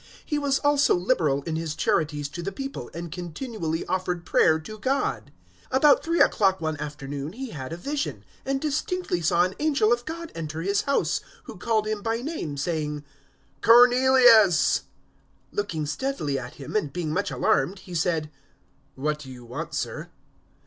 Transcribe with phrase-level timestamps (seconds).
[0.25, 4.79] He was also liberal in his charities to the people, and continually offered prayer to
[4.79, 5.31] God.
[5.71, 9.93] 010:003 About three o'clock one afternoon he had a vision, and distinctly saw an angel
[9.93, 13.03] of God enter his house, who called him by name, saying,
[13.61, 14.85] "Cornelius!"
[15.51, 18.31] 010:004 Looking steadily at him, and being much alarmed, he said,
[18.95, 20.09] "What do you want, Sir?"